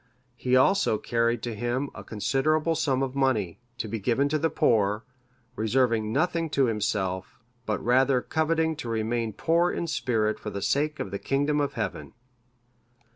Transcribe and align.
He 0.35 0.55
also 0.55 0.97
carried 0.97 1.43
to 1.43 1.53
him 1.53 1.91
a 1.93 2.03
considerable 2.03 2.73
sum 2.73 3.03
of 3.03 3.13
money, 3.15 3.59
to 3.77 3.87
be 3.87 3.99
given 3.99 4.29
to 4.29 4.39
the 4.39 4.49
poor, 4.49 5.03
reserving 5.55 6.11
nothing 6.11 6.49
to 6.57 6.65
himself, 6.65 7.37
but 7.67 7.85
rather 7.85 8.19
coveting 8.19 8.75
to 8.77 8.89
remain 8.89 9.31
poor 9.31 9.69
in 9.69 9.85
spirit 9.85 10.39
for 10.39 10.49
the 10.49 10.63
sake 10.63 10.99
of 10.99 11.11
the 11.11 11.19
kingdom 11.19 11.61
of 11.61 11.73
Heaven. 11.73 12.13